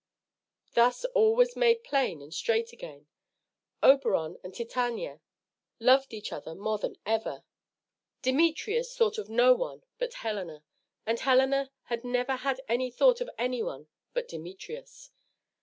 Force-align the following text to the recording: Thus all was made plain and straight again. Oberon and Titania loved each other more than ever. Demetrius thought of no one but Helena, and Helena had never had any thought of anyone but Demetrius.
Thus 0.73 1.05
all 1.13 1.35
was 1.35 1.55
made 1.55 1.83
plain 1.83 2.23
and 2.23 2.33
straight 2.33 2.73
again. 2.73 3.05
Oberon 3.83 4.39
and 4.43 4.51
Titania 4.51 5.21
loved 5.79 6.11
each 6.11 6.33
other 6.33 6.55
more 6.55 6.79
than 6.79 6.95
ever. 7.05 7.43
Demetrius 8.23 8.97
thought 8.97 9.19
of 9.19 9.29
no 9.29 9.53
one 9.53 9.83
but 9.99 10.15
Helena, 10.15 10.63
and 11.05 11.19
Helena 11.19 11.69
had 11.83 12.03
never 12.03 12.37
had 12.37 12.61
any 12.67 12.89
thought 12.89 13.21
of 13.21 13.29
anyone 13.37 13.89
but 14.15 14.27
Demetrius. 14.27 15.11